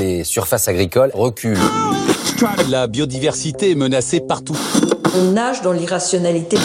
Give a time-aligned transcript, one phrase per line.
[0.00, 1.58] Les surfaces agricoles reculent.
[2.68, 4.56] La biodiversité est menacée partout.
[5.16, 6.58] On nage dans l'irrationalité.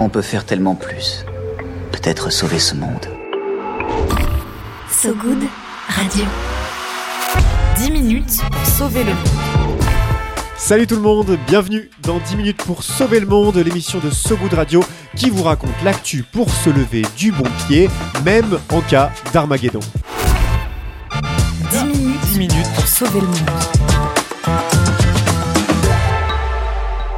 [0.00, 1.24] On peut faire tellement plus.
[1.92, 3.06] Peut-être sauver ce monde.
[4.90, 5.44] So Good
[5.88, 6.24] Radio.
[7.76, 9.47] 10 minutes pour sauver le monde.
[10.58, 14.36] Salut tout le monde, bienvenue dans 10 minutes pour sauver le monde, l'émission de So
[14.36, 14.82] Good Radio
[15.16, 17.88] qui vous raconte l'actu pour se lever du bon pied,
[18.24, 19.78] même en cas d'Armageddon.
[21.70, 23.50] 10 minutes, 10 minutes pour sauver le monde.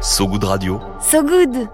[0.00, 0.80] So Good Radio.
[1.00, 1.68] So Good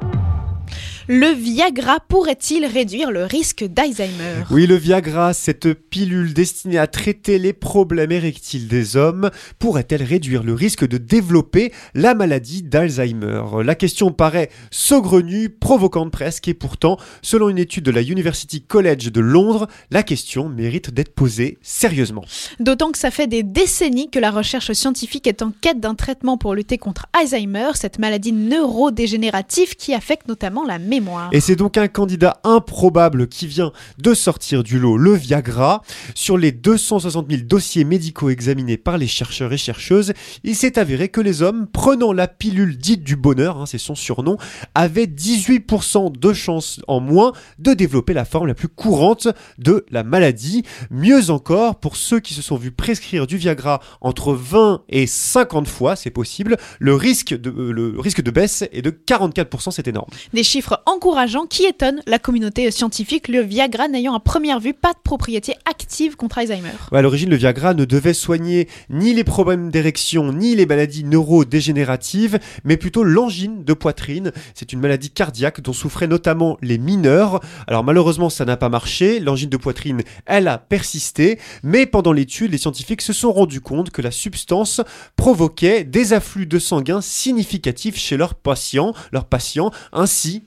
[1.13, 4.45] le Viagra pourrait-il réduire le risque d'Alzheimer?
[4.53, 10.45] Oui, le Viagra, cette pilule destinée à traiter les problèmes érectiles des hommes, pourrait-elle réduire
[10.45, 13.43] le risque de développer la maladie d'Alzheimer?
[13.65, 19.11] La question paraît saugrenue, provocante presque, et pourtant, selon une étude de la University College
[19.11, 22.25] de Londres, la question mérite d'être posée sérieusement.
[22.61, 26.39] D'autant que ça fait des décennies que la recherche scientifique est en quête d'un traitement
[26.39, 31.00] pour lutter contre Alzheimer, cette maladie neurodégénérative qui affecte notamment la mémoire.
[31.33, 35.83] Et c'est donc un candidat improbable qui vient de sortir du lot, le Viagra.
[36.15, 40.13] Sur les 260 000 dossiers médicaux examinés par les chercheurs et chercheuses,
[40.45, 43.95] il s'est avéré que les hommes prenant la pilule dite du bonheur, hein, c'est son
[43.95, 44.37] surnom,
[44.75, 50.03] avaient 18% de chances en moins de développer la forme la plus courante de la
[50.03, 50.65] maladie.
[50.91, 55.69] Mieux encore, pour ceux qui se sont vus prescrire du Viagra entre 20 et 50
[55.69, 59.89] fois, c'est possible, le risque de, euh, le risque de baisse est de 44%, c'est
[59.89, 60.09] énorme.
[60.33, 64.93] Des chiffres encourageant qui étonne la communauté scientifique, le Viagra n'ayant à première vue pas
[64.93, 66.73] de propriété active contre Alzheimer.
[66.93, 72.41] À l'origine, le Viagra ne devait soigner ni les problèmes d'érection, ni les maladies neurodégénératives,
[72.65, 74.33] mais plutôt l'angine de poitrine.
[74.55, 77.41] C'est une maladie cardiaque dont souffraient notamment les mineurs.
[77.69, 79.21] Alors malheureusement, ça n'a pas marché.
[79.21, 83.91] L'angine de poitrine, elle a persisté, mais pendant l'étude, les scientifiques se sont rendus compte
[83.91, 84.81] que la substance
[85.15, 90.45] provoquait des afflux de sanguin significatifs chez leurs patients, leurs patients, ainsi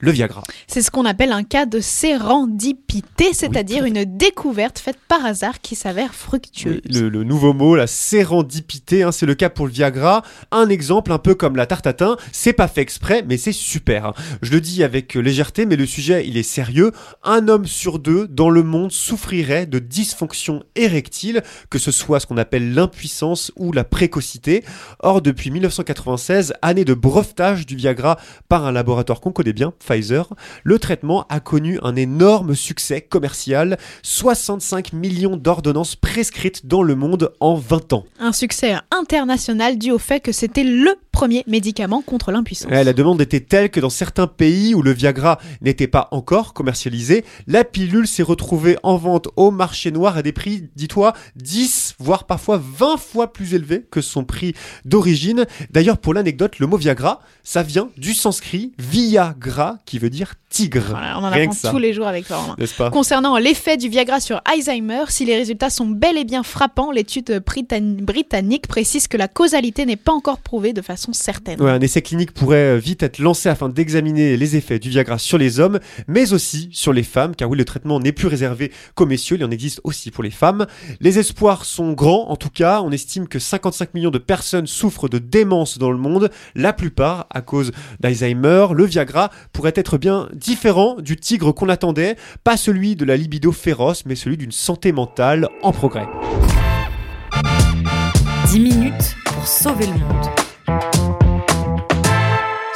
[0.00, 0.42] le Viagra.
[0.66, 5.74] C'est ce qu'on appelle un cas de sérendipité, c'est-à-dire une découverte faite par hasard qui
[5.74, 6.80] s'avère fructueuse.
[6.84, 10.22] Oui, le, le, nouveau mot, la sérendipité, hein, c'est le cas pour le Viagra.
[10.50, 14.12] Un exemple un peu comme la tarte tatin, c'est pas fait exprès, mais c'est super.
[14.42, 16.92] Je le dis avec légèreté, mais le sujet, il est sérieux.
[17.22, 22.26] Un homme sur deux dans le monde souffrirait de dysfonction érectile, que ce soit ce
[22.26, 24.64] qu'on appelle l'impuissance ou la précocité.
[25.00, 30.28] Or, depuis 1996, année de brevetage du Viagra par un laboratoire qu'on connaît bien, Pfizer,
[30.64, 37.32] le traitement a connu un énorme succès commercial, 65 millions d'ordonnances prescrites dans le monde
[37.40, 38.04] en 20 ans.
[38.20, 42.70] Un succès international dû au fait que c'était le premier médicament contre l'impuissance.
[42.70, 46.52] Ouais, la demande était telle que dans certains pays où le Viagra n'était pas encore
[46.52, 51.94] commercialisé, la pilule s'est retrouvée en vente au marché noir à des prix, dis-toi, 10
[51.98, 54.52] voire parfois 20 fois plus élevés que son prix
[54.84, 55.46] d'origine.
[55.70, 60.84] D'ailleurs, pour l'anecdote, le mot Viagra, ça vient du sanskrit Viagra qui veut dire tigre.
[60.90, 62.56] Voilà, on en apprend tous les jours avec Laurent.
[62.76, 62.90] Pas?
[62.90, 67.42] Concernant l'effet du Viagra sur Alzheimer, si les résultats sont bel et bien frappants, l'étude
[67.42, 71.60] britannique précise que la causalité n'est pas encore prouvée de façon certaine.
[71.60, 75.38] Ouais, un essai clinique pourrait vite être lancé afin d'examiner les effets du Viagra sur
[75.38, 75.78] les hommes,
[76.08, 79.44] mais aussi sur les femmes, car oui, le traitement n'est plus réservé qu'aux messieurs, il
[79.44, 80.66] en existe aussi pour les femmes.
[81.00, 85.08] Les espoirs sont grands, en tout cas, on estime que 55 millions de personnes souffrent
[85.08, 88.68] de démence dans le monde, la plupart à cause d'Alzheimer.
[88.74, 93.52] Le Viagra pourrait être bien différent du tigre qu'on attendait, pas celui de la libido
[93.52, 96.06] féroce, mais celui d'une santé mentale en progrès.
[98.46, 100.35] 10 minutes pour sauver le monde.